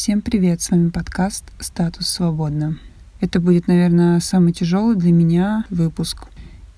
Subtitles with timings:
[0.00, 2.78] Всем привет, с вами подкаст «Статус свободно».
[3.18, 6.28] Это будет, наверное, самый тяжелый для меня выпуск.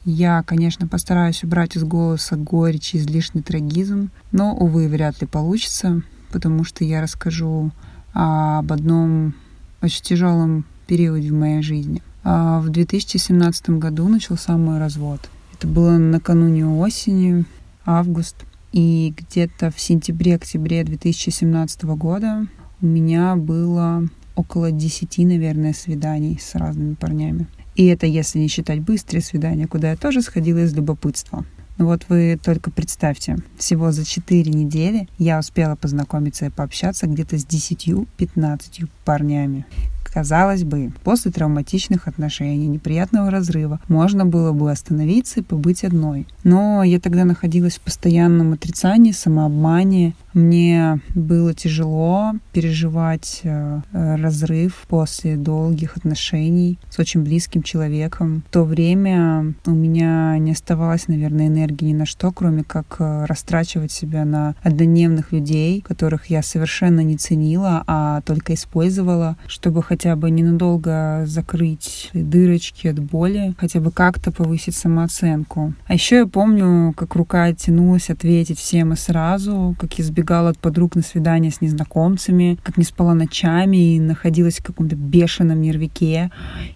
[0.06, 6.01] Я, конечно, постараюсь убрать из голоса горечь и излишний трагизм, но, увы, вряд ли получится,
[6.33, 7.72] потому что я расскажу
[8.14, 9.35] об одном
[9.82, 12.03] очень тяжелом периоде в моей жизни.
[12.24, 15.21] А в 2017 году начался мой развод.
[15.53, 17.45] Это было накануне осени,
[17.84, 18.37] август.
[18.73, 22.46] И где-то в сентябре-октябре 2017 года
[22.83, 27.47] у меня было около 10, наверное, свиданий с разными парнями.
[27.77, 31.45] И это если не считать быстрые свидания, куда я тоже сходила из любопытства.
[31.79, 37.39] Но вот вы только представьте, всего за 4 недели я успела познакомиться и пообщаться где-то
[37.39, 39.65] с 10-15 парнями.
[40.04, 46.27] Казалось бы, после травматичных отношений, неприятного разрыва, можно было бы остановиться и побыть одной.
[46.42, 50.14] Но я тогда находилась в постоянном отрицании, самообмане.
[50.33, 58.42] Мне было тяжело переживать э, разрыв после долгих отношений с очень близким человеком.
[58.48, 63.25] В то время у меня не оставалось, наверное, энергии ни на что, кроме как э,
[63.27, 70.14] растрачивать себя на однодневных людей, которых я совершенно не ценила, а только использовала, чтобы хотя
[70.14, 75.74] бы ненадолго закрыть дырочки от боли, хотя бы как-то повысить самооценку.
[75.88, 80.58] А еще я помню, как рука тянулась ответить всем и сразу, как я избегала от
[80.60, 86.30] подруг на свидания с незнакомцами, как не спала ночами и находилась в каком-то бешеном нервике.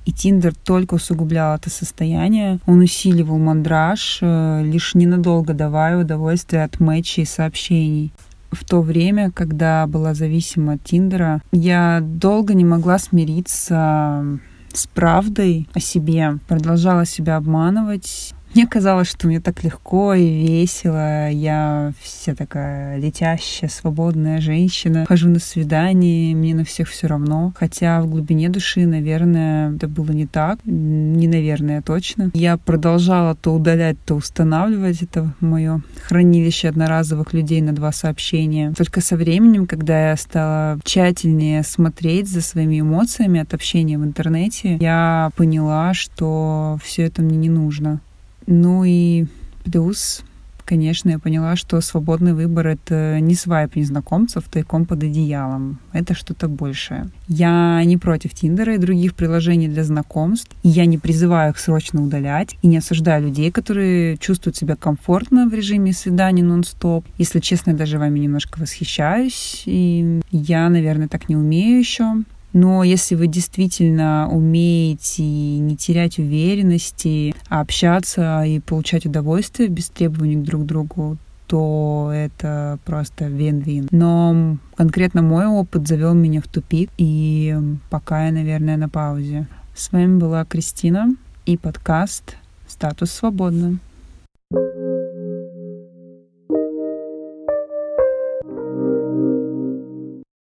[0.06, 2.58] И Тиндер только усугублял это состояние.
[2.66, 8.12] Он усиливал мандраж, э, лишь ненадолго давая удовольствие от матчей и сообщений
[8.54, 14.38] в то время, когда была зависима от Тиндера, я долго не могла смириться
[14.72, 21.30] с правдой о себе, продолжала себя обманывать, мне казалось, что мне так легко и весело.
[21.30, 25.04] Я вся такая летящая, свободная женщина.
[25.08, 27.52] Хожу на свидание, мне на всех все равно.
[27.56, 30.58] Хотя в глубине души, наверное, это было не так.
[30.64, 32.30] Не наверное, точно.
[32.34, 35.02] Я продолжала то удалять, то устанавливать.
[35.02, 38.72] Это мое хранилище одноразовых людей на два сообщения.
[38.76, 44.76] Только со временем, когда я стала тщательнее смотреть за своими эмоциями от общения в интернете,
[44.80, 48.00] я поняла, что все это мне не нужно.
[48.46, 49.26] Ну и
[49.64, 50.22] плюс,
[50.64, 55.78] конечно, я поняла, что свободный выбор— это не свайп незнакомцев тайком под одеялом.
[55.92, 57.08] Это что-то большее.
[57.28, 60.50] Я не против Тиндера и других приложений для знакомств.
[60.62, 62.56] И я не призываю их срочно удалять.
[62.62, 67.06] И не осуждаю людей, которые чувствуют себя комфортно в режиме свиданий нон-стоп.
[67.18, 69.62] Если честно, я даже вами немножко восхищаюсь.
[69.66, 72.24] И я, наверное, так не умею еще.
[72.54, 80.36] Но если вы действительно умеете не терять уверенности, а общаться и получать удовольствие без требований
[80.36, 83.88] друг к другу, то это просто вин-вин.
[83.90, 87.58] Но конкретно мой опыт завел меня в тупик, и
[87.90, 89.48] пока я, наверное, на паузе.
[89.74, 91.14] С вами была Кристина
[91.46, 92.36] и подкаст
[92.68, 93.78] «Статус свободно».